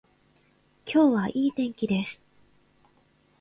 [0.91, 2.23] 今日はいい天気です